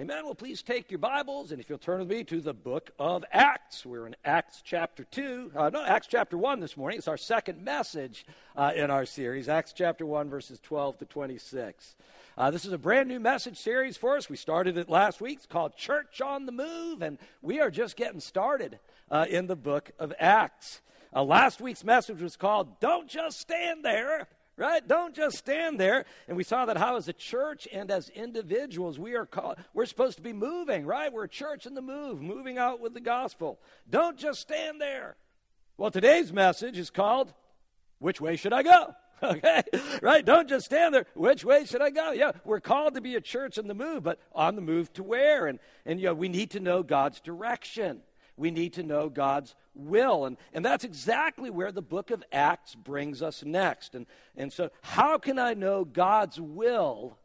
[0.00, 0.26] Amen.
[0.26, 3.24] Well, please take your Bibles, and if you'll turn with me to the book of
[3.32, 3.84] Acts.
[3.84, 6.98] We're in Acts chapter 2, uh, no, Acts chapter 1 this morning.
[6.98, 8.24] It's our second message
[8.54, 11.96] uh, in our series, Acts chapter 1, verses 12 to 26.
[12.36, 14.30] Uh, this is a brand new message series for us.
[14.30, 15.38] We started it last week.
[15.38, 18.78] It's called Church on the Move, and we are just getting started
[19.10, 20.80] uh, in the book of Acts.
[21.12, 24.28] Uh, last week's message was called Don't Just Stand There
[24.58, 24.86] right?
[24.86, 26.04] Don't just stand there.
[26.26, 29.86] And we saw that how, as a church and as individuals, we are called, we're
[29.86, 31.12] supposed to be moving, right?
[31.12, 33.60] We're a church in the move, moving out with the gospel.
[33.88, 35.16] Don't just stand there.
[35.76, 37.32] Well, today's message is called
[38.00, 38.94] Which Way Should I Go?
[39.20, 39.64] Okay,
[40.00, 40.24] right?
[40.24, 41.04] Don't just stand there.
[41.14, 42.12] Which way should I go?
[42.12, 45.02] Yeah, we're called to be a church in the move, but on the move to
[45.02, 45.48] where?
[45.48, 48.02] And, and you know, we need to know God's direction
[48.38, 50.24] we need to know God's will.
[50.24, 53.94] And, and that's exactly where the book of Acts brings us next.
[53.94, 54.06] And,
[54.36, 57.18] and so, how can I know God's will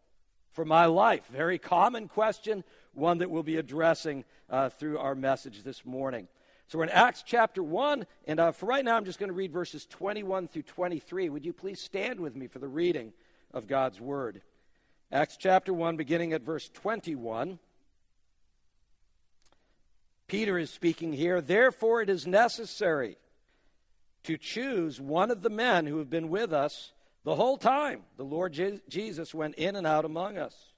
[0.51, 1.25] for my life?
[1.31, 2.63] Very common question,
[2.93, 6.27] one that we'll be addressing uh, through our message this morning.
[6.67, 9.35] So, we're in Acts chapter 1, and uh, for right now, I'm just going to
[9.35, 11.29] read verses 21 through 23.
[11.29, 13.13] Would you please stand with me for the reading
[13.53, 14.41] of God's word?
[15.11, 17.59] Acts chapter 1, beginning at verse 21.
[20.33, 21.41] Peter is speaking here.
[21.41, 23.17] Therefore, it is necessary
[24.23, 26.91] to choose one of the men who have been with us
[27.23, 30.71] the whole time the Lord Je- Jesus went in and out among us,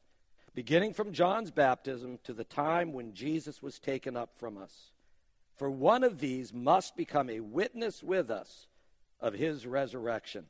[0.55, 4.91] beginning from John's baptism to the time when Jesus was taken up from us.
[5.53, 8.67] For one of these must become a witness with us
[9.21, 10.47] of his resurrection.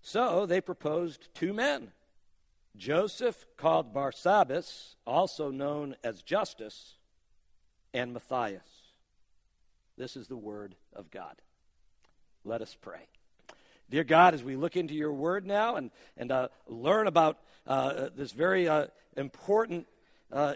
[0.00, 1.92] So they proposed two men
[2.76, 6.95] Joseph, called Barsabbas, also known as Justus
[7.96, 8.60] and Matthias.
[9.96, 11.34] This is the word of God.
[12.44, 13.08] Let us pray.
[13.88, 18.10] Dear God, as we look into your word now and, and uh, learn about uh,
[18.14, 19.86] this very uh, important
[20.30, 20.54] uh,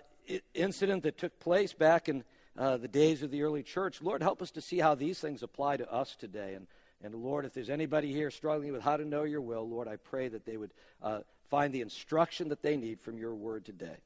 [0.52, 2.24] incident that took place back in
[2.58, 5.42] uh, the days of the early church, Lord, help us to see how these things
[5.42, 6.52] apply to us today.
[6.54, 6.66] And,
[7.02, 9.96] and Lord, if there's anybody here struggling with how to know your will, Lord, I
[9.96, 13.96] pray that they would uh, find the instruction that they need from your word today.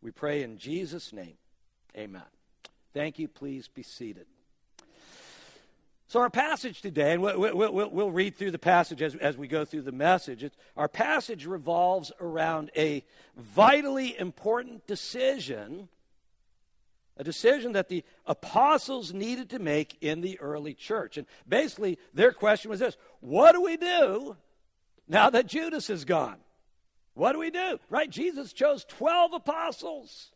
[0.00, 1.34] We pray in Jesus' name.
[1.96, 2.22] Amen.
[2.96, 3.28] Thank you.
[3.28, 4.24] Please be seated.
[6.08, 9.92] So, our passage today, and we'll, read through the passage as, we go through the
[9.92, 10.50] message.
[10.78, 13.04] Our passage revolves around a
[13.36, 15.90] vitally important decision,
[17.18, 21.18] a decision that the apostles needed to make in the early church.
[21.18, 24.38] And basically, their question was this What do we do
[25.06, 26.38] now that Judas is gone?
[27.12, 27.78] What do we do?
[27.90, 28.08] Right?
[28.08, 30.30] Jesus chose 12 apostles,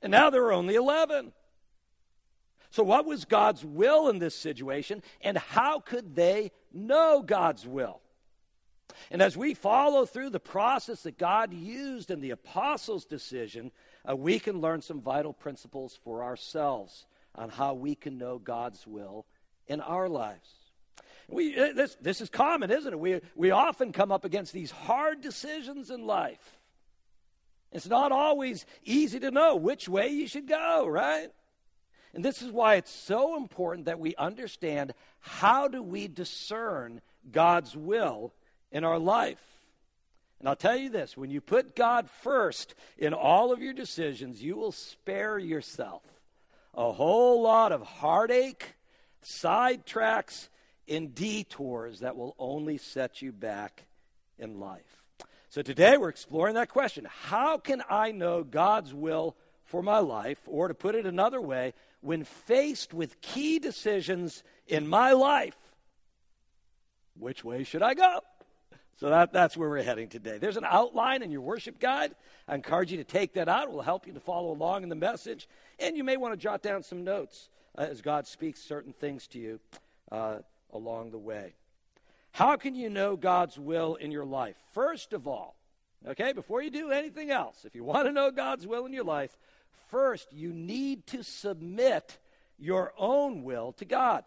[0.00, 1.34] and now there are only 11.
[2.70, 8.00] So, what was God's will in this situation, and how could they know God's will?
[9.10, 13.72] And as we follow through the process that God used in the apostles' decision,
[14.08, 18.86] uh, we can learn some vital principles for ourselves on how we can know God's
[18.86, 19.26] will
[19.66, 20.48] in our lives.
[21.28, 22.98] We, uh, this, this is common, isn't it?
[22.98, 26.58] We, we often come up against these hard decisions in life.
[27.72, 31.28] It's not always easy to know which way you should go, right?
[32.14, 37.00] And this is why it's so important that we understand how do we discern
[37.30, 38.32] God's will
[38.72, 39.42] in our life.
[40.40, 44.42] And I'll tell you this when you put God first in all of your decisions,
[44.42, 46.02] you will spare yourself
[46.74, 48.74] a whole lot of heartache,
[49.24, 50.48] sidetracks,
[50.88, 53.84] and detours that will only set you back
[54.38, 55.04] in life.
[55.50, 60.38] So today we're exploring that question How can I know God's will for my life?
[60.46, 65.56] Or to put it another way, when faced with key decisions in my life,
[67.18, 68.20] which way should I go?
[69.00, 70.36] So that, that's where we're heading today.
[70.36, 72.14] There's an outline in your worship guide.
[72.46, 73.64] I encourage you to take that out.
[73.64, 75.48] It will help you to follow along in the message.
[75.78, 79.26] And you may want to jot down some notes uh, as God speaks certain things
[79.28, 79.60] to you
[80.12, 80.38] uh,
[80.70, 81.54] along the way.
[82.32, 84.56] How can you know God's will in your life?
[84.74, 85.56] First of all,
[86.06, 89.04] okay, before you do anything else, if you want to know God's will in your
[89.04, 89.36] life,
[89.88, 92.18] First, you need to submit
[92.58, 94.24] your own will to God.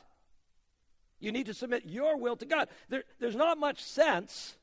[1.19, 2.67] You need to submit your will to God.
[2.89, 4.57] There, there's not much sense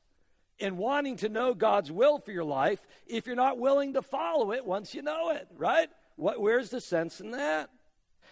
[0.59, 4.51] in wanting to know God's will for your life if you're not willing to follow
[4.51, 5.89] it once you know it, right?
[6.17, 7.69] What, where's the sense in that?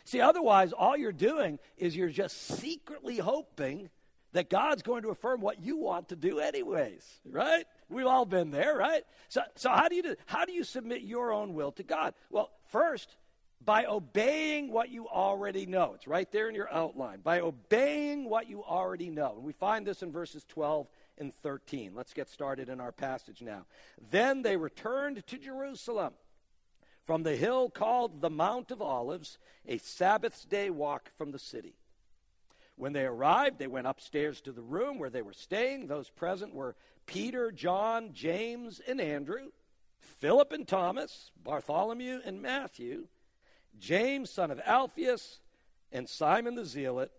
[0.06, 3.90] See, otherwise, all you're doing is you're just secretly hoping
[4.34, 7.66] that God's going to affirm what you want to do, anyways, right?
[7.90, 9.04] We've all been there, right?
[9.30, 10.16] So, so how do you do?
[10.28, 12.14] How do you submit your own will to God?
[12.30, 13.16] Well, first,
[13.64, 15.94] by obeying what you already know.
[15.96, 17.20] It's right there in your outline.
[17.22, 19.34] By obeying what you already know.
[19.36, 20.88] And we find this in verses 12
[21.18, 21.94] and 13.
[21.96, 23.66] Let's get started in our passage now.
[24.12, 26.14] Then they returned to Jerusalem,
[27.06, 31.76] from the hill called the Mount of Olives, a Sabbath's day walk from the city.
[32.80, 35.88] When they arrived, they went upstairs to the room where they were staying.
[35.88, 39.50] Those present were Peter, John, James, and Andrew,
[40.00, 43.08] Philip and Thomas, Bartholomew and Matthew,
[43.78, 45.42] James, son of Alphaeus,
[45.92, 47.12] and Simon the Zealot,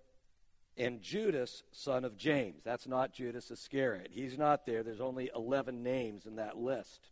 [0.78, 2.62] and Judas, son of James.
[2.64, 4.08] That's not Judas Iscariot.
[4.12, 4.82] He's not there.
[4.82, 7.10] There's only 11 names in that list.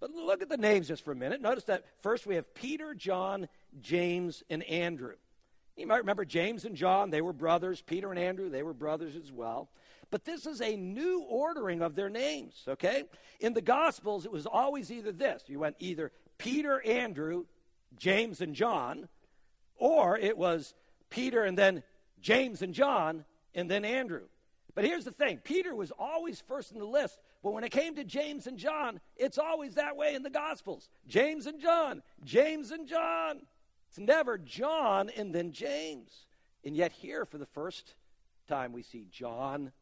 [0.00, 1.42] But look at the names just for a minute.
[1.42, 3.46] Notice that first we have Peter, John,
[3.82, 5.16] James, and Andrew.
[5.80, 7.80] You might remember James and John, they were brothers.
[7.80, 9.70] Peter and Andrew, they were brothers as well.
[10.10, 13.04] But this is a new ordering of their names, okay?
[13.40, 17.46] In the Gospels, it was always either this you went either Peter, Andrew,
[17.96, 19.08] James, and John,
[19.76, 20.74] or it was
[21.08, 21.82] Peter and then
[22.20, 23.24] James and John,
[23.54, 24.24] and then Andrew.
[24.74, 27.94] But here's the thing Peter was always first in the list, but when it came
[27.94, 32.70] to James and John, it's always that way in the Gospels James and John, James
[32.70, 33.40] and John.
[33.90, 36.26] It's never John and then James.
[36.64, 37.94] And yet, here for the first
[38.48, 39.72] time, we see John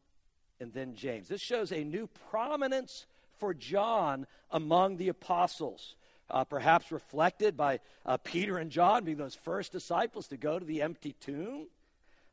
[0.59, 1.29] and then James.
[1.29, 3.07] This shows a new prominence
[3.37, 5.95] for John among the apostles.
[6.31, 10.65] Uh, perhaps reflected by uh, Peter and John being those first disciples to go to
[10.65, 11.69] the empty tomb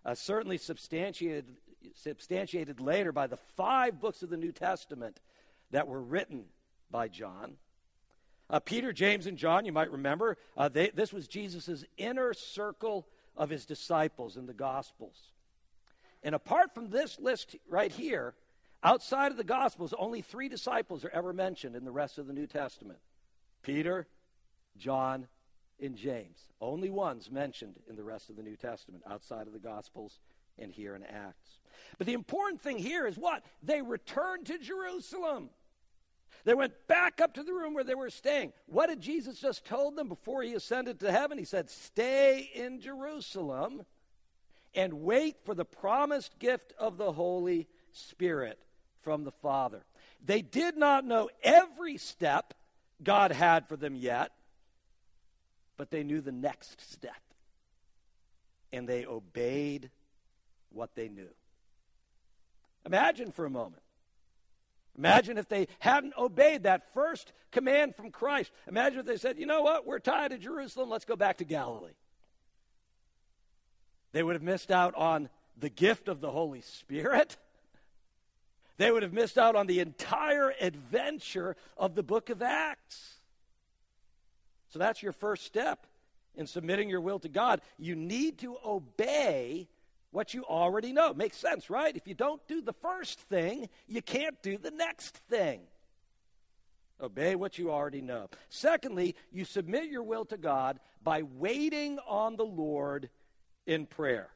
[0.06, 1.45] uh, certainly substantiated,
[1.95, 5.19] substantiated later by the five books of the New Testament
[5.71, 6.45] that were written
[6.92, 7.57] by John.
[8.50, 13.07] Uh, Peter, James, and John, you might remember, uh, they, this was Jesus' inner circle
[13.36, 15.31] of his disciples in the Gospels.
[16.24, 18.33] And apart from this list right here,
[18.83, 22.33] outside of the Gospels, only three disciples are ever mentioned in the rest of the
[22.33, 23.00] New Testament
[23.63, 24.07] Peter,
[24.77, 25.27] John,
[25.81, 26.39] and James.
[26.62, 30.19] Only ones mentioned in the rest of the New Testament outside of the Gospels
[30.57, 31.59] and here in Acts.
[31.97, 33.44] But the important thing here is what?
[33.62, 35.50] They returned to Jerusalem.
[36.45, 38.53] They went back up to the room where they were staying.
[38.68, 41.38] What did Jesus just told them before he ascended to heaven?
[41.38, 43.86] He said, "Stay in Jerusalem
[44.74, 48.63] and wait for the promised gift of the Holy Spirit
[49.01, 49.86] from the Father."
[50.24, 52.53] They did not know every step
[53.03, 54.31] God had for them yet
[55.77, 57.21] but they knew the next step.
[58.71, 59.89] And they obeyed
[60.69, 61.30] what they knew.
[62.86, 63.81] Imagine for a moment.
[64.97, 68.51] Imagine if they hadn't obeyed that first command from Christ.
[68.68, 71.44] Imagine if they said, you know what, we're tired of Jerusalem, let's go back to
[71.44, 71.92] Galilee.
[74.13, 77.38] They would have missed out on the gift of the Holy Spirit.
[78.77, 83.15] They would have missed out on the entire adventure of the book of Acts.
[84.69, 85.88] So that's your first step
[86.36, 87.62] in submitting your will to God.
[87.77, 89.68] You need to obey
[90.15, 91.13] what you already know.
[91.13, 91.95] Makes sense, right?
[91.95, 95.62] If you don't do the first thing, you can't do the next thing.
[97.01, 98.29] Obey what you already know.
[98.50, 103.09] Secondly, you submit your will to God by waiting on the Lord
[103.67, 104.29] in prayer.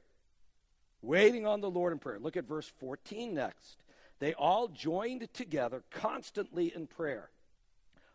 [1.01, 2.19] Waiting on the Lord in prayer.
[2.19, 3.77] Look at verse 14 next.
[4.19, 7.29] They all joined together constantly in prayer,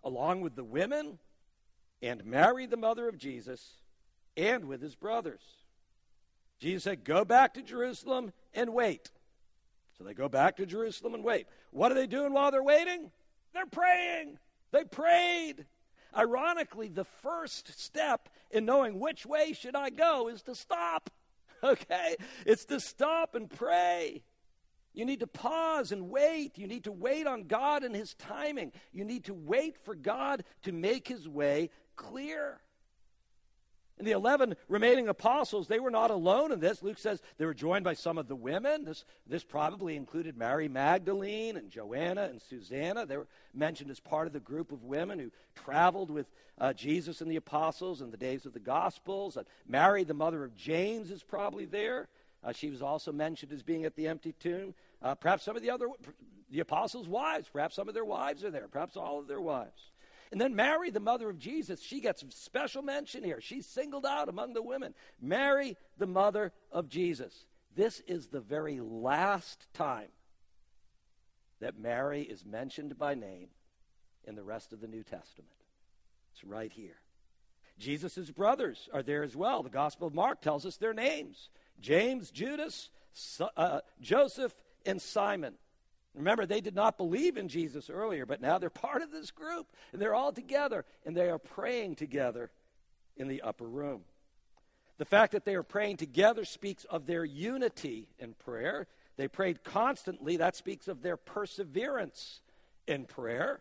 [0.05, 1.19] along with the women
[2.03, 3.79] and Mary, the mother of Jesus,
[4.37, 5.64] and with his brothers.
[6.59, 9.11] Jesus said, Go back to Jerusalem and wait.
[9.99, 11.47] So they go back to Jerusalem and wait.
[11.71, 13.11] What are they doing while they're waiting?
[13.53, 14.39] They're praying.
[14.73, 15.67] They prayed.
[16.17, 21.11] Ironically, the first step in knowing which way should I go is to stop.
[21.63, 22.17] Okay?
[22.45, 24.23] It's to stop and pray.
[24.93, 26.59] You need to pause and wait.
[26.59, 28.73] You need to wait on God and His timing.
[28.93, 32.61] You need to wait for God to make His way clear.
[33.97, 36.83] And the 11 remaining apostles, they were not alone in this.
[36.83, 38.85] Luke says they were joined by some of the women.
[38.85, 43.07] This, this probably included Mary Magdalene and Joanna and Susanna.
[43.07, 46.27] They were mentioned as part of the group of women who traveled with
[46.59, 49.39] uh, Jesus and the apostles in the days of the Gospels.
[49.67, 52.09] Mary, the mother of James, is probably there.
[52.43, 54.75] Uh, she was also mentioned as being at the empty tomb.
[55.01, 55.87] Uh, perhaps some of the other,
[56.51, 59.91] the apostles' wives, perhaps some of their wives are there, perhaps all of their wives.
[60.35, 63.41] And then Mary, the mother of Jesus, she gets special mention here.
[63.41, 64.93] She's singled out among the women.
[65.21, 67.47] Mary, the mother of Jesus.
[67.77, 70.09] This is the very last time
[71.61, 73.47] that Mary is mentioned by name
[74.25, 75.55] in the rest of the New Testament.
[76.33, 76.97] It's right here.
[77.79, 79.63] Jesus' brothers are there as well.
[79.63, 81.49] The Gospel of Mark tells us their names
[81.81, 82.91] James, Judas,
[83.57, 84.53] uh, Joseph,
[84.85, 85.55] and Simon.
[86.15, 89.67] Remember, they did not believe in Jesus earlier, but now they're part of this group,
[89.93, 92.51] and they're all together, and they are praying together
[93.17, 94.03] in the upper room.
[94.97, 98.87] The fact that they are praying together speaks of their unity in prayer.
[99.17, 100.37] They prayed constantly.
[100.37, 102.41] That speaks of their perseverance
[102.87, 103.61] in prayer.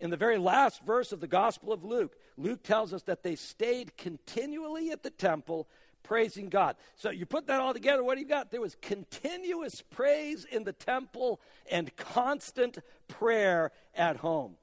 [0.00, 3.36] in the very last verse of the Gospel of Luke, Luke tells us that they
[3.36, 5.68] stayed continually at the temple
[6.02, 6.76] praising God.
[6.96, 8.50] So you put that all together, what do you got?
[8.50, 11.40] There was continuous praise in the temple
[11.70, 12.78] and constant
[13.08, 14.56] prayer at home.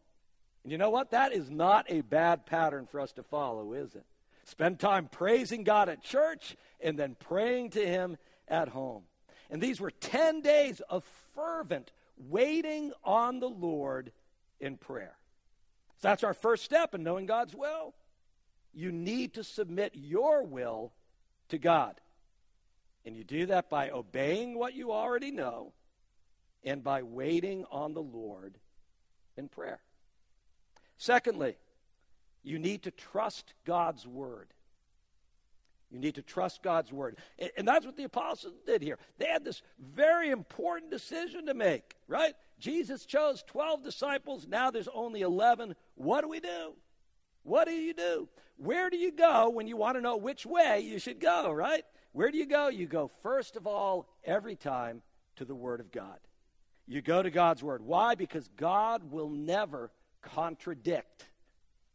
[0.63, 1.11] And you know what?
[1.11, 4.05] That is not a bad pattern for us to follow, is it?
[4.45, 8.17] Spend time praising God at church and then praying to Him
[8.47, 9.03] at home.
[9.49, 11.03] And these were 10 days of
[11.35, 14.11] fervent waiting on the Lord
[14.59, 15.15] in prayer.
[16.01, 17.93] So that's our first step in knowing God's will.
[18.73, 20.93] You need to submit your will
[21.49, 21.99] to God.
[23.05, 25.73] And you do that by obeying what you already know
[26.63, 28.57] and by waiting on the Lord
[29.37, 29.79] in prayer.
[30.97, 31.57] Secondly,
[32.43, 34.47] you need to trust God's word.
[35.89, 37.17] You need to trust God's word.
[37.57, 38.99] And that's what the apostles did here.
[39.17, 42.33] They had this very important decision to make, right?
[42.59, 44.45] Jesus chose 12 disciples.
[44.47, 45.75] Now there's only 11.
[45.95, 46.73] What do we do?
[47.43, 48.27] What do you do?
[48.59, 51.85] Where do you go when you want to know which way you should go, right?
[52.11, 52.67] Where do you go?
[52.67, 55.01] You go, first of all, every time
[55.37, 56.19] to the Word of God.
[56.85, 57.81] You go to God's Word.
[57.81, 58.15] Why?
[58.15, 61.25] Because God will never contradict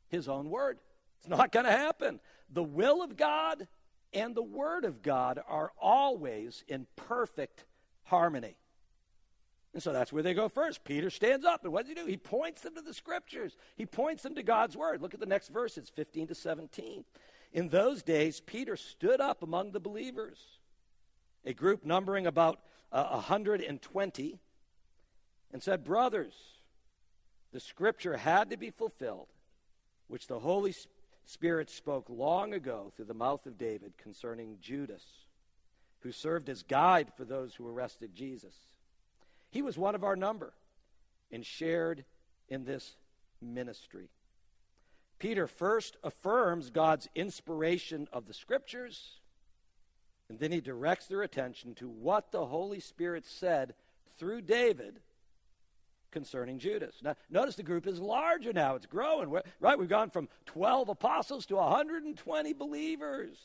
[0.08, 0.78] His own Word.
[1.18, 2.18] It's not going to happen.
[2.50, 3.68] The will of God
[4.14, 7.66] and the Word of God are always in perfect
[8.04, 8.56] harmony.
[9.74, 10.84] And so that's where they go first.
[10.84, 12.06] Peter stands up, and what does he do?
[12.06, 13.56] He points them to the scriptures.
[13.76, 15.02] He points them to God's word.
[15.02, 17.04] Look at the next verses, 15 to 17.
[17.52, 20.38] In those days, Peter stood up among the believers,
[21.44, 22.60] a group numbering about
[22.92, 24.38] uh, 120,
[25.52, 26.34] and said, Brothers,
[27.52, 29.28] the scripture had to be fulfilled,
[30.06, 30.74] which the Holy
[31.26, 35.04] Spirit spoke long ago through the mouth of David concerning Judas,
[36.00, 38.54] who served as guide for those who arrested Jesus.
[39.54, 40.52] He was one of our number
[41.30, 42.04] and shared
[42.48, 42.96] in this
[43.40, 44.08] ministry.
[45.20, 49.20] Peter first affirms God's inspiration of the scriptures,
[50.28, 53.74] and then he directs their attention to what the Holy Spirit said
[54.18, 54.98] through David
[56.10, 56.96] concerning Judas.
[57.00, 58.74] Now, notice the group is larger now.
[58.74, 59.30] It's growing.
[59.30, 59.78] We're, right?
[59.78, 63.36] We've gone from 12 apostles to 120 believers.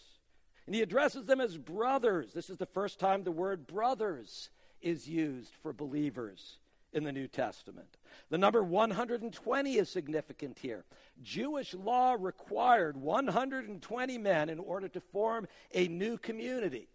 [0.66, 2.34] And he addresses them as brothers.
[2.34, 4.50] This is the first time the word brothers
[4.82, 6.58] is used for believers
[6.94, 7.98] in the New Testament.
[8.30, 10.86] The number 120 is significant here.
[11.22, 16.88] Jewish law required 120 men in order to form a new community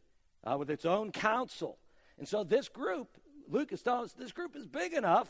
[0.45, 1.79] uh, with its own council.
[2.19, 3.09] And so this group,
[3.49, 5.29] Luke is telling us, this group is big enough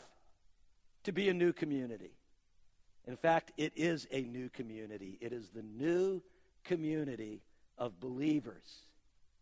[1.03, 2.11] to be a new community.
[3.07, 5.17] In fact, it is a new community.
[5.21, 6.21] It is the new
[6.63, 7.43] community
[7.77, 8.85] of believers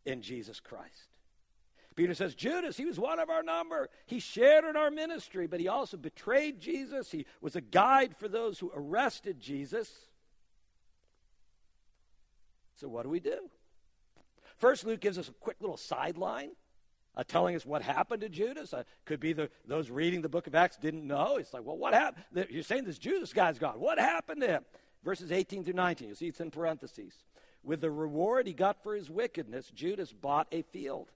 [0.06, 1.13] in Jesus Christ.
[1.96, 3.90] Peter says, Judas, he was one of our number.
[4.06, 7.12] He shared in our ministry, but he also betrayed Jesus.
[7.12, 9.92] He was a guide for those who arrested Jesus.
[12.76, 13.50] So, what do we do?
[14.58, 16.52] First, Luke gives us a quick little sideline.
[17.16, 18.74] Uh, telling us what happened to Judas.
[18.74, 21.38] Uh, could be the, those reading the book of Acts didn't know.
[21.38, 22.48] It's like, well, what happened?
[22.50, 23.80] You're saying this Judas guy's gone.
[23.80, 24.66] What happened to him?
[25.04, 26.08] Verses 18 through 19.
[26.08, 27.14] You see it's in parentheses.
[27.64, 31.12] With the reward he got for his wickedness, Judas bought a field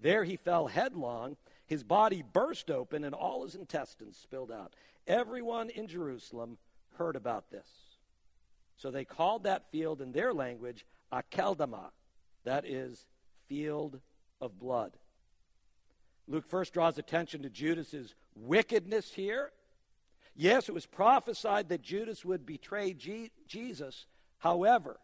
[0.00, 1.36] there he fell headlong.
[1.66, 4.74] His body burst open and all his intestines spilled out.
[5.06, 6.58] Everyone in Jerusalem
[6.96, 7.66] heard about this.
[8.76, 11.90] So they called that field in their language Akeldama,
[12.44, 13.06] that is,
[13.48, 14.00] field
[14.40, 14.92] of blood.
[16.28, 19.52] Luke first draws attention to Judas's wickedness here.
[20.34, 24.06] Yes, it was prophesied that Judas would betray G- Jesus.
[24.38, 24.98] However,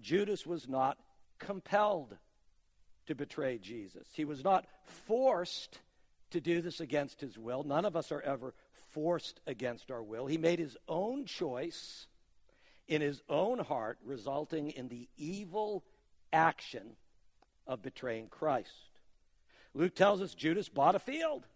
[0.00, 0.96] Judas was not
[1.38, 2.16] compelled
[3.06, 4.06] to betray Jesus.
[4.12, 4.66] He was not
[5.06, 5.78] forced
[6.30, 7.62] to do this against his will.
[7.62, 8.54] None of us are ever
[8.92, 10.26] forced against our will.
[10.26, 12.06] He made his own choice
[12.86, 15.84] in his own heart, resulting in the evil
[16.32, 16.96] action
[17.66, 18.70] of betraying Christ.
[19.74, 21.46] Luke tells us Judas bought a field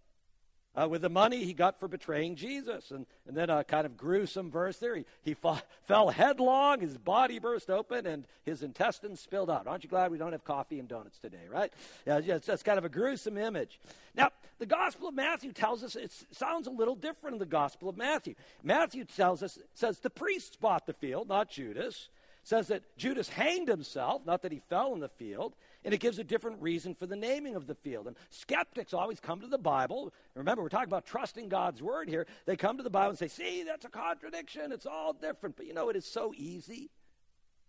[0.78, 2.90] uh, with the money he got for betraying Jesus.
[2.90, 4.94] And, and then a kind of gruesome verse there.
[4.94, 9.66] He, he fell headlong, his body burst open, and his intestines spilled out.
[9.66, 11.72] Aren't you glad we don't have coffee and donuts today, right?
[12.06, 13.80] Yeah, it's, that's kind of a gruesome image.
[14.14, 17.88] Now, the Gospel of Matthew tells us it sounds a little different in the Gospel
[17.88, 18.34] of Matthew.
[18.62, 22.08] Matthew tells us, says the priests bought the field, not Judas
[22.48, 25.54] says that Judas hanged himself, not that he fell in the field,
[25.88, 28.08] and it gives a different reason for the naming of the field.
[28.08, 30.12] And skeptics always come to the Bible.
[30.34, 32.26] Remember, we're talking about trusting God's word here.
[32.44, 34.70] They come to the Bible and say, see, that's a contradiction.
[34.70, 35.56] It's all different.
[35.56, 36.90] But you know, it is so easy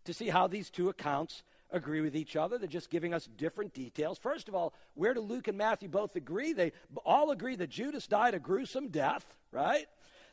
[0.03, 2.57] to see how these two accounts agree with each other.
[2.57, 4.17] They're just giving us different details.
[4.17, 6.51] First of all, where do Luke and Matthew both agree?
[6.51, 6.73] They
[7.05, 9.85] all agree that Judas died a gruesome death, right?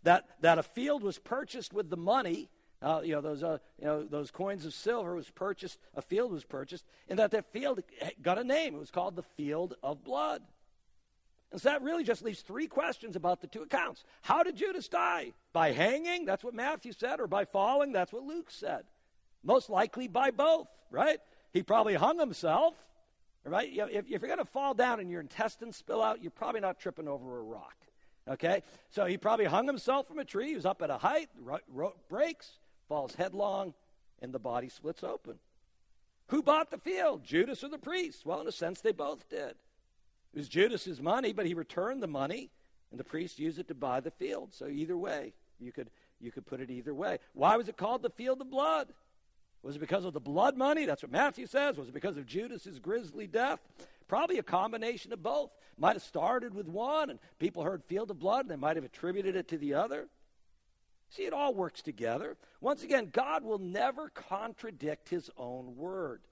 [0.06, 2.48] that, that a field was purchased with the money.
[2.82, 5.78] Uh, you know those uh, you know those coins of silver was purchased.
[5.94, 7.80] A field was purchased, and that that field
[8.22, 8.74] got a name.
[8.74, 10.42] It was called the field of blood.
[11.52, 14.04] And so that really just leaves three questions about the two accounts.
[14.22, 15.32] How did Judas die?
[15.52, 16.24] By hanging?
[16.24, 17.92] That's what Matthew said, or by falling?
[17.92, 18.84] That's what Luke said.
[19.44, 21.18] Most likely by both, right?
[21.52, 22.74] He probably hung himself,
[23.44, 23.70] right?
[23.70, 26.32] You know, if, if you're going to fall down and your intestines spill out, you're
[26.32, 27.76] probably not tripping over a rock,
[28.28, 28.62] okay?
[28.90, 30.48] So he probably hung himself from a tree.
[30.48, 31.30] He was up at a height,
[31.72, 33.74] rope breaks, falls headlong,
[34.20, 35.38] and the body splits open.
[36.28, 38.26] Who bought the field, Judas or the priest?
[38.26, 39.54] Well, in a sense, they both did.
[40.34, 42.50] It was Judas's money, but he returned the money,
[42.90, 44.52] and the priest used it to buy the field.
[44.52, 45.90] So either way, you could
[46.20, 47.18] you could put it either way.
[47.34, 48.88] Why was it called the field of blood?
[49.62, 50.86] Was it because of the blood money?
[50.86, 51.76] That's what Matthew says.
[51.76, 53.60] Was it because of Judas's grisly death?
[54.08, 55.50] Probably a combination of both.
[55.76, 58.84] Might have started with one, and people heard field of blood, and they might have
[58.84, 60.06] attributed it to the other.
[61.10, 62.36] See, it all works together.
[62.60, 66.22] Once again, God will never contradict his own word.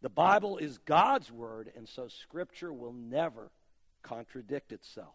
[0.00, 3.50] The Bible is God's word, and so Scripture will never
[4.02, 5.14] contradict itself.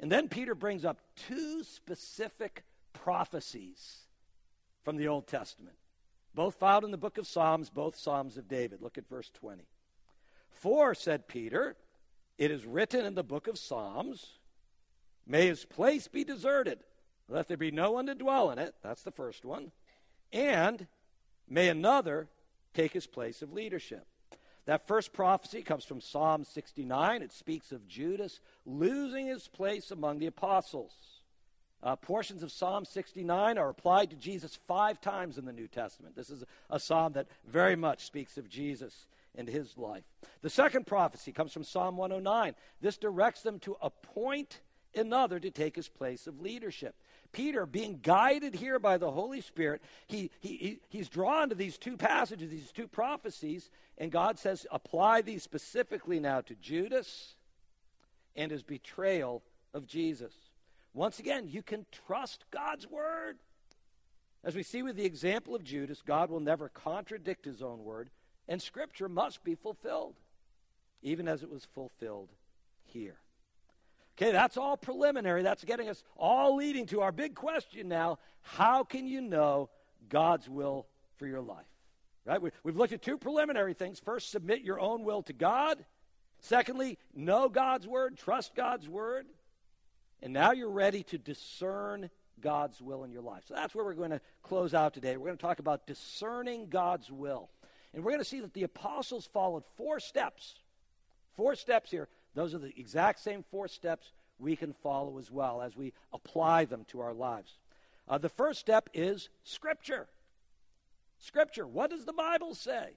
[0.00, 3.98] And then Peter brings up two specific prophecies
[4.82, 5.76] from the Old Testament
[6.34, 8.82] both found in the book of Psalms, both Psalms of David.
[8.82, 9.64] Look at verse 20.
[10.50, 11.76] For, said Peter,
[12.38, 14.38] it is written in the book of Psalms,
[15.26, 16.80] May his place be deserted,
[17.28, 18.74] let there be no one to dwell in it.
[18.82, 19.72] That's the first one.
[20.32, 20.86] And
[21.48, 22.28] may another
[22.74, 24.06] take his place of leadership.
[24.66, 27.22] That first prophecy comes from Psalm 69.
[27.22, 30.92] It speaks of Judas losing his place among the apostles.
[31.82, 36.16] Uh, portions of Psalm 69 are applied to Jesus five times in the New Testament.
[36.16, 40.04] This is a psalm that very much speaks of Jesus and his life.
[40.40, 42.54] The second prophecy comes from Psalm 109.
[42.80, 44.60] This directs them to appoint
[44.96, 46.94] another to take his place of leadership.
[47.32, 51.96] Peter, being guided here by the Holy Spirit, he, he, he's drawn to these two
[51.96, 57.34] passages, these two prophecies, and God says, apply these specifically now to Judas
[58.36, 60.32] and his betrayal of Jesus.
[60.92, 63.38] Once again, you can trust God's word.
[64.44, 68.10] As we see with the example of Judas, God will never contradict his own word,
[68.46, 70.14] and Scripture must be fulfilled,
[71.02, 72.30] even as it was fulfilled
[72.84, 73.16] here.
[74.16, 75.42] Okay, that's all preliminary.
[75.42, 79.70] That's getting us all leading to our big question now how can you know
[80.08, 81.64] God's will for your life?
[82.26, 82.40] Right?
[82.40, 83.98] We, have looked at two preliminary things.
[83.98, 85.84] First, submit your own will to God.
[86.40, 89.26] Secondly, know God's word, trust God's word.
[90.22, 93.44] And now you're ready to discern God's will in your life.
[93.46, 95.16] So that's where we're going to close out today.
[95.16, 97.50] We're going to talk about discerning God's will.
[97.92, 100.54] And we're going to see that the apostles followed four steps.
[101.34, 102.08] Four steps here.
[102.34, 106.64] Those are the exact same four steps we can follow as well as we apply
[106.64, 107.58] them to our lives.
[108.08, 110.08] Uh, the first step is Scripture.
[111.18, 111.66] Scripture.
[111.66, 112.96] What does the Bible say?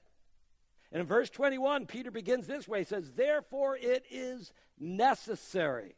[0.91, 2.79] And in verse 21, Peter begins this way.
[2.79, 5.95] He says, Therefore it is necessary.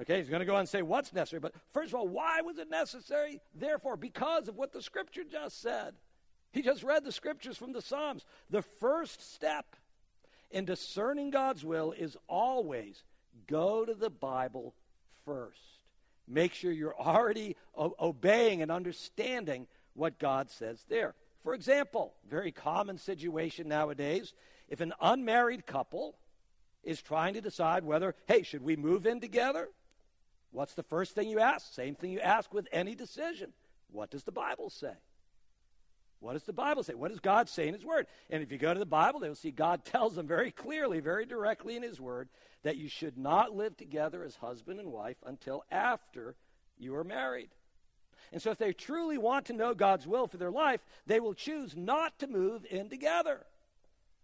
[0.00, 1.40] Okay, he's going to go on and say what's necessary.
[1.40, 3.40] But first of all, why was it necessary?
[3.54, 5.94] Therefore, because of what the scripture just said.
[6.52, 8.24] He just read the scriptures from the Psalms.
[8.50, 9.76] The first step
[10.52, 13.02] in discerning God's will is always
[13.46, 14.74] go to the Bible
[15.24, 15.58] first.
[16.28, 21.14] Make sure you're already o- obeying and understanding what God says there.
[21.42, 24.32] For example, very common situation nowadays
[24.68, 26.16] if an unmarried couple
[26.82, 29.68] is trying to decide whether, hey, should we move in together?
[30.50, 31.72] What's the first thing you ask?
[31.74, 33.52] Same thing you ask with any decision.
[33.90, 34.94] What does the Bible say?
[36.22, 36.94] What does the Bible say?
[36.94, 38.06] What does God say in His Word?
[38.30, 41.26] And if you go to the Bible, they'll see God tells them very clearly, very
[41.26, 42.28] directly in His Word,
[42.62, 46.36] that you should not live together as husband and wife until after
[46.78, 47.50] you are married.
[48.32, 51.34] And so, if they truly want to know God's will for their life, they will
[51.34, 53.44] choose not to move in together.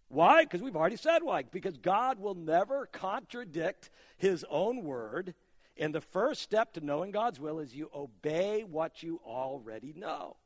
[0.09, 0.45] Why?
[0.45, 1.43] Because we've already said why.
[1.43, 5.35] Because God will never contradict His own word
[5.79, 10.37] and the first step to knowing God's will is you obey what you already know.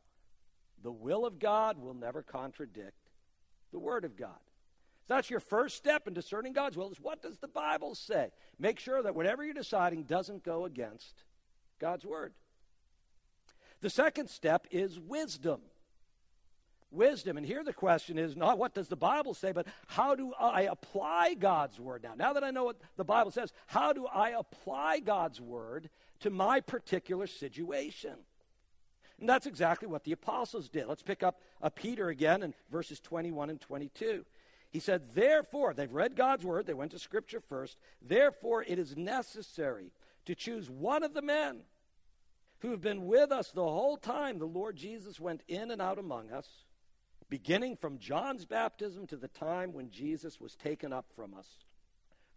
[0.83, 3.11] The will of God will never contradict
[3.73, 4.41] the Word of God.
[5.07, 8.31] So that's your first step in discerning God's will is what does the Bible say?
[8.59, 11.25] Make sure that whatever you're deciding doesn't go against
[11.81, 12.33] God's Word.
[13.81, 15.61] The second step is wisdom
[16.93, 17.37] wisdom.
[17.37, 20.63] And here the question is not what does the Bible say, but how do I
[20.63, 22.15] apply God's word now?
[22.17, 25.89] Now that I know what the Bible says, how do I apply God's word
[26.21, 28.15] to my particular situation?
[29.23, 30.89] And that's exactly what the apostles did.
[30.89, 34.25] Let's pick up uh, Peter again in verses 21 and 22.
[34.73, 37.79] He said, Therefore, they've read God's word, they went to Scripture first.
[38.05, 39.93] Therefore, it is necessary
[40.25, 41.61] to choose one of the men
[42.63, 46.01] who have been with us the whole time the Lord Jesus went in and out
[46.01, 46.49] among us,
[47.31, 51.47] beginning from John's baptism to the time when Jesus was taken up from us.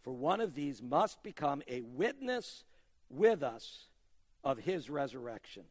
[0.03, 2.63] For one of these must become a witness
[3.09, 3.85] with us
[4.43, 5.63] of his resurrection.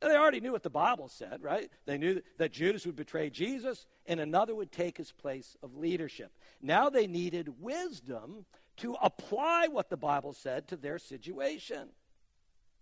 [0.00, 1.70] They already knew what the Bible said, right?
[1.86, 6.32] They knew that Judas would betray Jesus and another would take his place of leadership.
[6.60, 8.44] Now they needed wisdom
[8.78, 11.88] to apply what the Bible said to their situation.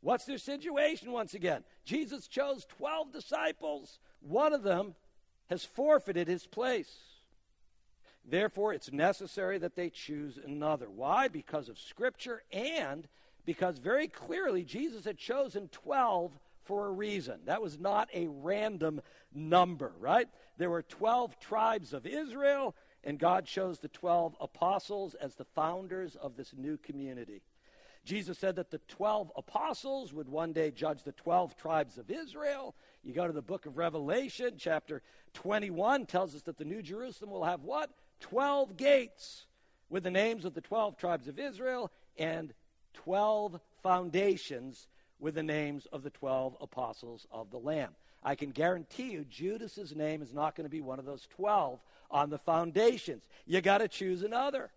[0.00, 1.62] What's their situation once again?
[1.84, 4.00] Jesus chose 12 disciples.
[4.20, 4.96] One of them
[5.48, 6.92] has forfeited his place.
[8.24, 10.90] Therefore, it's necessary that they choose another.
[10.90, 11.28] Why?
[11.28, 13.06] Because of Scripture and
[13.44, 17.40] because very clearly Jesus had chosen 12 for a reason.
[17.46, 19.00] That was not a random
[19.32, 20.28] number, right?
[20.58, 26.16] There were 12 tribes of Israel, and God chose the 12 apostles as the founders
[26.16, 27.42] of this new community.
[28.04, 32.74] Jesus said that the 12 apostles would one day judge the 12 tribes of Israel.
[33.02, 37.30] You go to the book of Revelation, chapter 21 tells us that the New Jerusalem
[37.30, 37.90] will have what?
[38.20, 39.46] 12 gates
[39.88, 42.52] with the names of the 12 tribes of Israel and
[42.94, 44.86] 12 foundations
[45.24, 47.94] with the names of the 12 apostles of the Lamb.
[48.22, 51.80] I can guarantee you Judas's name is not going to be one of those 12
[52.10, 53.22] on the foundations.
[53.46, 54.70] You got to choose another.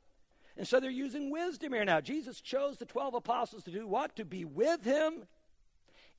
[0.55, 1.99] And so they're using wisdom here now.
[1.99, 4.15] Jesus chose the 12 apostles to do what?
[4.15, 5.25] To be with him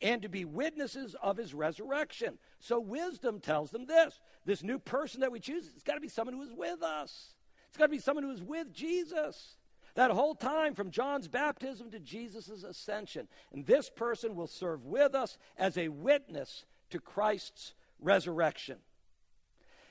[0.02, 2.38] and to be witnesses of his resurrection.
[2.60, 6.08] So wisdom tells them this this new person that we choose, it's got to be
[6.08, 7.34] someone who is with us.
[7.68, 9.56] It's got to be someone who is with Jesus.
[9.98, 13.26] That whole time from John's baptism to Jesus' ascension.
[13.52, 18.76] And this person will serve with us as a witness to Christ's resurrection.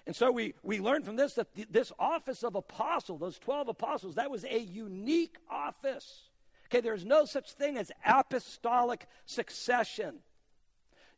[0.06, 3.68] And so we, we learn from this that th- this office of apostle, those 12
[3.68, 6.30] apostles, that was a unique office.
[6.68, 10.20] Okay, there's no such thing as apostolic succession.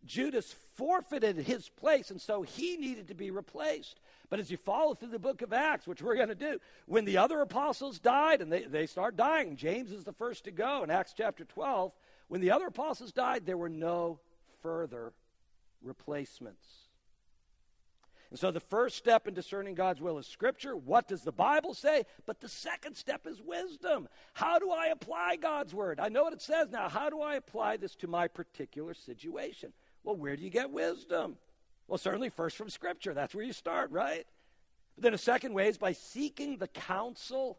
[0.04, 3.99] Judas forfeited his place, and so he needed to be replaced.
[4.30, 7.06] But as you follow through the book of Acts, which we're going to do, when
[7.06, 10.84] the other apostles died, and they, they start dying, James is the first to go
[10.84, 11.92] in Acts chapter 12.
[12.28, 14.20] When the other apostles died, there were no
[14.62, 15.13] further
[15.82, 16.68] replacements.
[18.30, 20.76] And so the first step in discerning God's will is Scripture.
[20.76, 22.04] What does the Bible say?
[22.28, 24.08] But the second step is wisdom.
[24.34, 26.00] How do I apply God's Word?
[26.00, 26.89] I know what it says now.
[26.89, 29.74] How do I apply this to my particular situation?
[30.04, 31.38] Well, where do you get wisdom?
[31.89, 33.15] Well, certainly first from Scripture.
[33.15, 34.28] That's where you start, right?
[34.95, 37.58] But then a second way is by seeking the counsel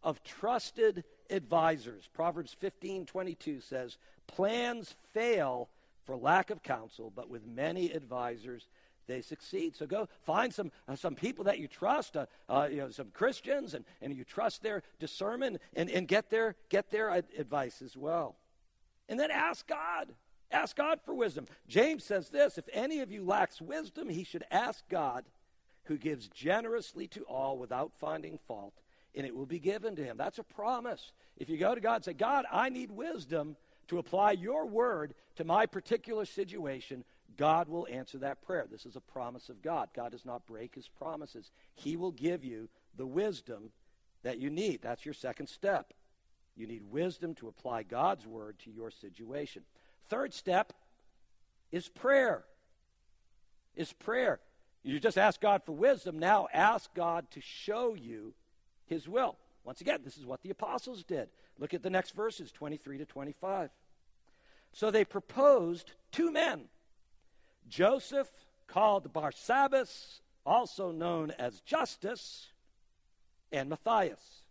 [0.00, 2.08] of trusted advisors.
[2.14, 5.68] Proverbs 15 22 says, Plans fail
[6.04, 8.68] for lack of counsel, but with many advisors,
[9.08, 9.74] they succeed.
[9.74, 13.08] So go find some uh, some people that you trust, uh, uh, you know, some
[13.12, 17.96] Christians, and, and you trust their discernment, and, and get their get their advice as
[17.96, 18.36] well.
[19.08, 20.14] And then ask God.
[20.54, 21.46] Ask God for wisdom.
[21.68, 25.24] James says this: If any of you lacks wisdom, he should ask God,
[25.84, 28.74] who gives generously to all without finding fault,
[29.14, 30.16] and it will be given to him.
[30.16, 31.12] That's a promise.
[31.36, 33.56] If you go to God and say, God, I need wisdom
[33.88, 37.04] to apply your word to my particular situation,
[37.36, 38.66] God will answer that prayer.
[38.70, 39.88] This is a promise of God.
[39.94, 41.50] God does not break his promises.
[41.74, 43.70] He will give you the wisdom
[44.22, 44.80] that you need.
[44.82, 45.92] That's your second step.
[46.56, 49.64] You need wisdom to apply God's word to your situation.
[50.08, 50.72] Third step
[51.72, 52.44] is prayer.
[53.76, 54.40] Is prayer.
[54.82, 56.18] You just ask God for wisdom.
[56.18, 58.34] Now ask God to show you
[58.86, 59.36] his will.
[59.64, 61.28] Once again, this is what the apostles did.
[61.58, 63.70] Look at the next verses, 23 to 25.
[64.72, 66.64] So they proposed two men
[67.68, 68.30] Joseph,
[68.66, 72.48] called Barsabbas, also known as Justus,
[73.50, 74.42] and Matthias.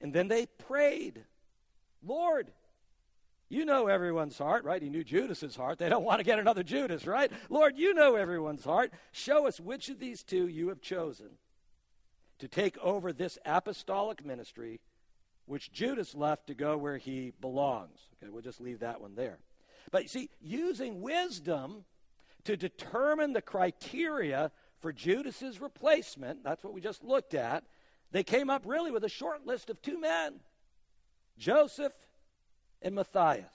[0.00, 1.24] And then they prayed,
[2.02, 2.50] Lord,
[3.48, 4.82] you know everyone's heart, right?
[4.82, 5.78] He knew Judas's heart.
[5.78, 7.32] They don't want to get another Judas, right?
[7.48, 8.92] Lord, you know everyone's heart.
[9.12, 11.30] Show us which of these two you have chosen
[12.38, 14.80] to take over this apostolic ministry,
[15.46, 17.98] which Judas left to go where he belongs.
[18.22, 19.38] Okay, we'll just leave that one there.
[19.90, 21.84] But you see, using wisdom
[22.44, 27.64] to determine the criteria for Judas's replacement, that's what we just looked at,
[28.12, 30.40] they came up really with a short list of two men
[31.38, 31.92] Joseph
[32.82, 33.46] and Matthias.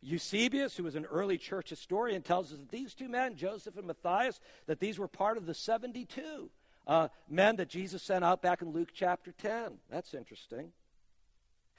[0.00, 3.86] Eusebius, who was an early church historian, tells us that these two men, Joseph and
[3.86, 6.50] Matthias, that these were part of the 72
[6.86, 9.78] uh, men that Jesus sent out back in Luke chapter 10.
[9.88, 10.72] That's interesting.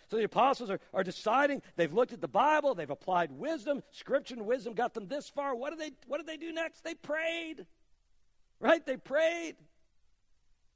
[0.10, 4.36] So the apostles are, are deciding, they've looked at the Bible, they've applied wisdom, scripture
[4.36, 5.56] and wisdom got them this far.
[5.56, 6.84] What did they what did they do next?
[6.84, 7.66] They prayed.
[8.60, 8.86] Right?
[8.86, 9.56] They prayed.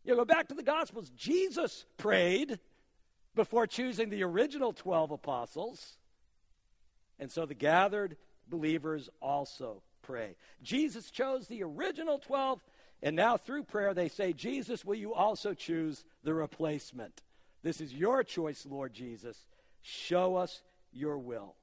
[0.03, 1.11] You go back to the Gospels.
[1.15, 2.59] Jesus prayed,
[3.37, 5.95] before choosing the original 12 apostles.
[7.19, 8.17] And so the gathered
[8.49, 10.35] believers also pray.
[10.61, 12.59] Jesus chose the original 12,
[13.01, 17.21] and now through prayer they say, Jesus, will you also choose the replacement?
[17.63, 19.37] This is your choice, Lord Jesus.
[19.81, 21.55] Show us your will.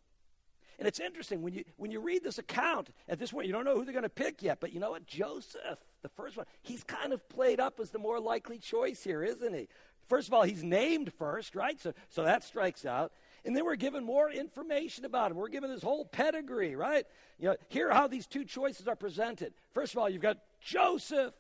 [0.78, 3.64] And it's interesting when you when you read this account at this point, you don't
[3.64, 4.58] know who they're going to pick yet.
[4.60, 5.06] But you know what?
[5.06, 9.22] Joseph, the first one, he's kind of played up as the more likely choice here,
[9.22, 9.68] isn't he?
[10.06, 11.80] First of all, he's named first, right?
[11.80, 13.12] So so that strikes out.
[13.44, 15.36] And then we're given more information about him.
[15.36, 17.04] We're given his whole pedigree, right?
[17.38, 19.52] You know, here how these two choices are presented.
[19.72, 21.34] First of all, you've got Joseph,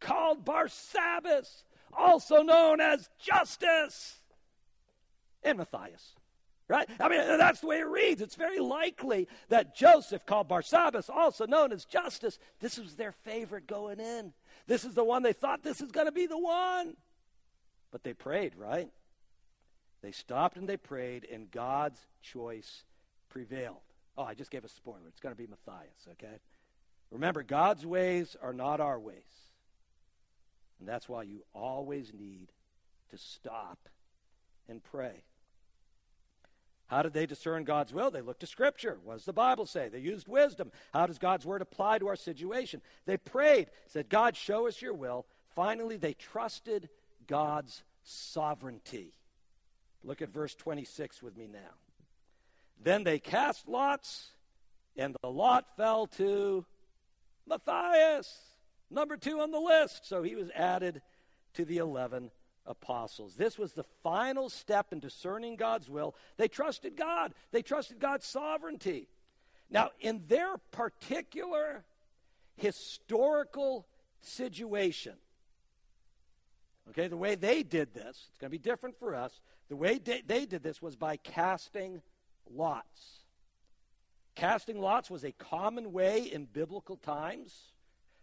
[0.00, 4.20] called Barsabbas, also known as Justus,
[5.42, 6.14] and Matthias.
[6.68, 6.86] Right?
[7.00, 8.20] I mean, that's the way it reads.
[8.20, 13.66] It's very likely that Joseph, called Barsabbas, also known as Justus, this was their favorite
[13.66, 14.34] going in.
[14.66, 16.94] This is the one they thought this is going to be the one.
[17.90, 18.90] But they prayed, right?
[20.02, 22.84] They stopped and they prayed, and God's choice
[23.28, 23.76] prevailed.
[24.16, 25.08] Oh, I just gave a spoiler.
[25.08, 26.38] It's going to be Matthias, okay?
[27.10, 29.16] Remember, God's ways are not our ways.
[30.78, 32.48] And that's why you always need
[33.10, 33.88] to stop
[34.68, 35.22] and pray.
[36.86, 38.10] How did they discern God's will?
[38.10, 38.98] They looked to Scripture.
[39.04, 39.88] What does the Bible say?
[39.88, 40.72] They used wisdom.
[40.94, 42.80] How does God's word apply to our situation?
[43.04, 45.26] They prayed, said, God, show us your will.
[45.54, 46.88] Finally, they trusted
[47.28, 49.12] God's sovereignty.
[50.02, 51.76] Look at verse 26 with me now.
[52.82, 54.30] Then they cast lots,
[54.96, 56.64] and the lot fell to
[57.46, 58.36] Matthias,
[58.90, 60.06] number two on the list.
[60.06, 61.02] So he was added
[61.54, 62.30] to the 11
[62.66, 63.34] apostles.
[63.34, 66.14] This was the final step in discerning God's will.
[66.36, 69.08] They trusted God, they trusted God's sovereignty.
[69.70, 71.84] Now, in their particular
[72.56, 73.86] historical
[74.22, 75.14] situation,
[76.90, 79.40] okay, the way they did this, it's going to be different for us.
[79.68, 82.00] The way they, they did this was by casting
[82.50, 83.24] lots.
[84.34, 87.72] Casting lots was a common way in biblical times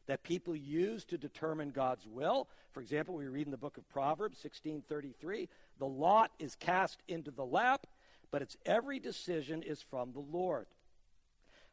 [0.07, 2.47] that people used to determine God's will.
[2.71, 5.49] For example, we read in the book of Proverbs 16:33,
[5.79, 7.87] the lot is cast into the lap,
[8.31, 10.67] but its every decision is from the Lord.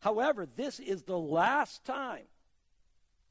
[0.00, 2.26] However, this is the last time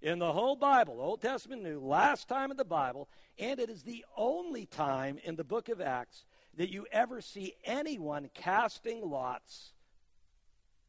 [0.02, 3.84] in the whole Bible, Old Testament, New, last time in the Bible, and it is
[3.84, 6.26] the only time in the book of Acts
[6.58, 9.74] that you ever see anyone casting lots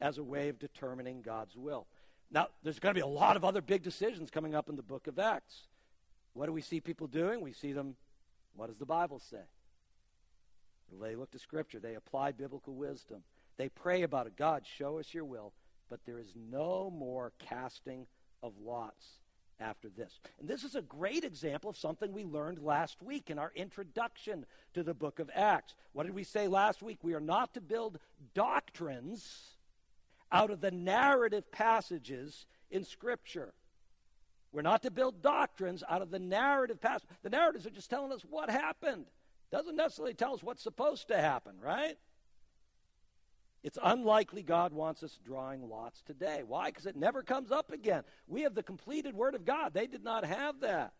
[0.00, 1.86] as a way of determining God's will.
[2.30, 4.82] Now, there's going to be a lot of other big decisions coming up in the
[4.82, 5.66] book of Acts.
[6.32, 7.42] What do we see people doing?
[7.42, 7.96] We see them,
[8.56, 9.42] what does the Bible say?
[11.00, 13.22] They look to Scripture, they apply biblical wisdom,
[13.56, 14.36] they pray about it.
[14.36, 15.52] God, show us your will,
[15.88, 18.06] but there is no more casting
[18.42, 19.06] of lots
[19.60, 20.18] after this.
[20.40, 24.44] And this is a great example of something we learned last week in our introduction
[24.74, 25.74] to the book of Acts.
[25.92, 26.98] What did we say last week?
[27.02, 27.98] We are not to build
[28.34, 29.56] doctrines
[30.30, 33.52] out of the narrative passages in Scripture.
[34.52, 37.08] We're not to build doctrines out of the narrative passage.
[37.22, 39.06] The narratives are just telling us what happened.
[39.50, 41.96] Doesn't necessarily tell us what's supposed to happen, right?
[43.62, 46.42] It's unlikely God wants us drawing lots today.
[46.46, 46.66] Why?
[46.66, 48.02] Because it never comes up again.
[48.26, 49.72] We have the completed Word of God.
[49.72, 50.92] They did not have that.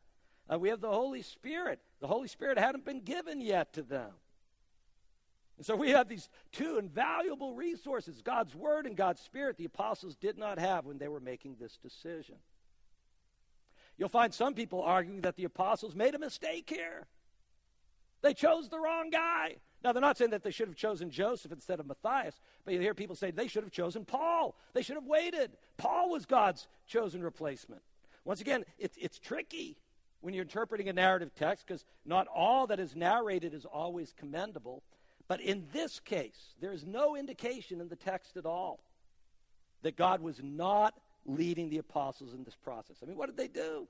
[0.53, 1.81] Uh, we have the Holy Spirit.
[2.01, 4.11] The Holy Spirit hadn't been given yet to them.
[5.57, 10.17] And so we have these two invaluable resources God's Word and God's Spirit the apostles
[10.17, 12.37] did not have when they were making this decision.
[13.99, 17.07] You'll find some people arguing that the apostles made a mistake here.
[18.23, 19.57] They chose the wrong guy.
[19.85, 22.81] Now, they're not saying that they should have chosen Joseph instead of Matthias, but you
[22.81, 24.55] hear people say they should have chosen Paul.
[24.75, 25.51] They should have waited.
[25.77, 27.83] Paul was God's chosen replacement.
[28.25, 29.77] Once again, it's, it's tricky
[30.21, 34.85] when you're interpreting a narrative text because not all that is narrated is always commendable.
[35.27, 38.81] But in this case, there is no indication in the text at all
[39.83, 40.95] that God was not
[41.27, 42.97] leading the apostles in this process.
[43.03, 43.89] I mean, what did they do?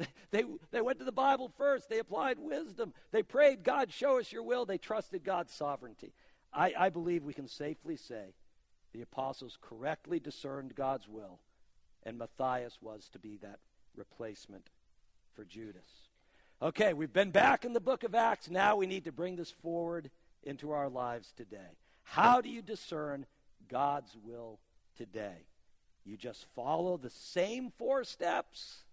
[0.30, 1.88] They, they went to the Bible first.
[1.88, 2.94] They applied wisdom.
[3.10, 4.64] They prayed, God, show us your will.
[4.64, 6.12] They trusted God's sovereignty.
[6.52, 8.34] I, I believe we can safely say
[8.92, 11.40] the apostles correctly discerned God's will,
[12.04, 13.58] and Matthias was to be that
[13.96, 14.70] replacement
[15.34, 15.86] for Judas.
[16.62, 18.50] Okay, we've been back in the book of Acts.
[18.50, 20.10] Now we need to bring this forward
[20.42, 21.78] into our lives today.
[22.02, 23.26] How do you discern
[23.68, 24.60] God's will
[24.96, 25.46] today?
[26.04, 28.84] You just follow the same four steps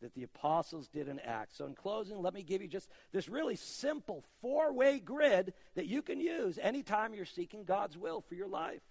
[0.00, 1.58] that the apostles did in Acts.
[1.58, 5.86] So, in closing, let me give you just this really simple four way grid that
[5.86, 8.82] you can use anytime you're seeking God's will for your life.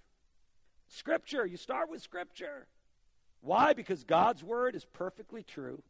[0.90, 2.68] Scripture, you start with Scripture.
[3.42, 3.74] Why?
[3.74, 5.82] Because God's Word is perfectly true,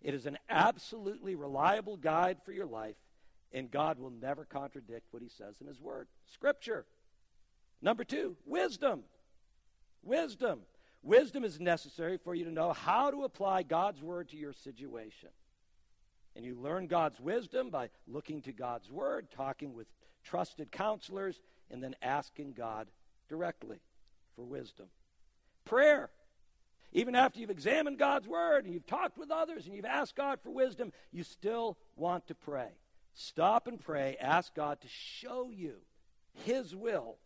[0.00, 2.96] it is an absolutely reliable guide for your life,
[3.52, 6.06] And God will never contradict what he says in his word.
[6.26, 6.84] Scripture.
[7.80, 9.04] Number two, wisdom.
[10.02, 10.60] Wisdom.
[11.02, 15.30] Wisdom is necessary for you to know how to apply God's word to your situation.
[16.34, 19.86] And you learn God's wisdom by looking to God's word, talking with
[20.24, 22.88] trusted counselors, and then asking God
[23.28, 23.80] directly
[24.36, 24.86] for wisdom.
[25.64, 26.10] Prayer.
[26.92, 30.40] Even after you've examined God's word and you've talked with others and you've asked God
[30.42, 32.70] for wisdom, you still want to pray.
[33.14, 34.16] Stop and pray.
[34.20, 35.74] Ask God to show you
[36.44, 37.18] His will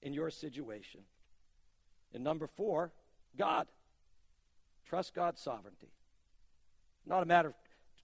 [0.00, 1.02] in your situation.
[2.14, 2.92] And number four,
[3.36, 3.66] God.
[4.88, 5.88] Trust God's sovereignty.
[7.06, 7.54] Not a matter of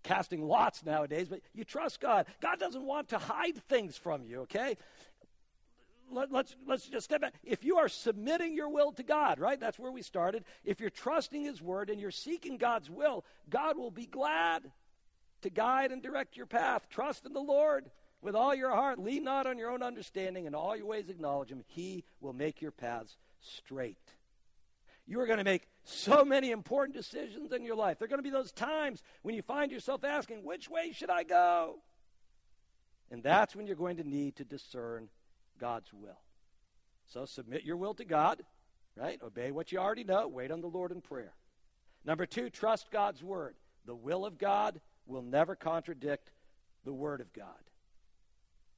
[0.02, 2.26] casting lots nowadays, but you trust God.
[2.40, 4.76] God doesn't want to hide things from you, okay?
[6.10, 7.34] Let, us let's, let's just step back.
[7.44, 9.58] If you are submitting your will to God, right?
[9.58, 10.44] That's where we started.
[10.64, 14.70] If you're trusting His word and you're seeking God's will, God will be glad
[15.42, 16.88] to guide and direct your path.
[16.90, 18.98] Trust in the Lord with all your heart.
[18.98, 20.46] Lean not on your own understanding.
[20.46, 21.64] In all your ways acknowledge Him.
[21.66, 23.98] He will make your paths straight.
[25.06, 27.98] You are going to make so many important decisions in your life.
[27.98, 31.10] There are going to be those times when you find yourself asking, which way should
[31.10, 31.80] I go?
[33.10, 35.08] And that's when you're going to need to discern
[35.58, 36.20] God's will.
[37.08, 38.42] So submit your will to God,
[38.96, 39.20] right?
[39.22, 40.28] Obey what you already know.
[40.28, 41.34] Wait on the Lord in prayer.
[42.04, 43.54] Number two, trust God's word.
[43.84, 46.30] The will of God will never contradict
[46.84, 47.46] the word of God.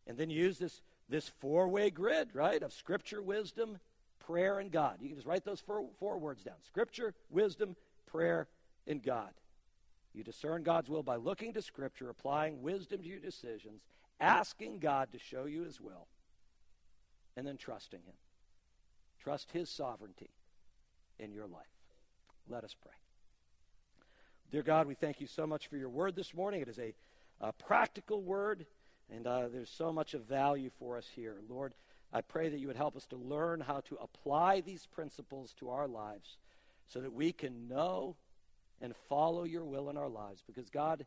[0.07, 3.79] And then use this, this four way grid, right, of scripture, wisdom,
[4.27, 4.97] prayer, and God.
[5.01, 8.49] You can just write those four, four words down scripture, wisdom, prayer,
[8.87, 9.31] and God.
[10.15, 13.83] You discern God's will by looking to Scripture, applying wisdom to your decisions,
[14.21, 16.07] asking God to show you His will,
[17.37, 18.15] and then trusting Him.
[19.21, 20.31] Trust His sovereignty
[21.19, 21.67] in your life.
[22.49, 22.93] Let us pray.
[24.53, 26.61] Dear God, we thank you so much for your word this morning.
[26.61, 26.95] It is a,
[27.41, 28.67] a practical word,
[29.11, 31.39] and uh, there's so much of value for us here.
[31.49, 31.75] Lord,
[32.15, 35.71] I pray that you would help us to learn how to apply these principles to
[35.71, 36.39] our lives
[36.87, 38.15] so that we can know
[38.81, 40.41] and follow your will in our lives.
[40.47, 41.07] Because, God,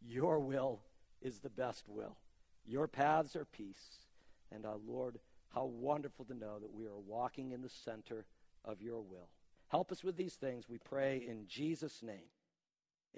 [0.00, 0.80] your will
[1.20, 2.16] is the best will.
[2.64, 4.00] Your paths are peace.
[4.50, 5.18] And, uh, Lord,
[5.54, 8.24] how wonderful to know that we are walking in the center
[8.64, 9.28] of your will.
[9.68, 12.30] Help us with these things, we pray in Jesus' name.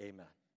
[0.01, 0.38] Amen.